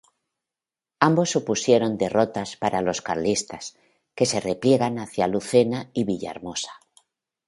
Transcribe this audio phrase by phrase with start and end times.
[0.99, 3.77] Ambos supusieron derrotas para los carlistas,
[4.15, 6.71] que se repliegan hacia Lucena y Villahermosa.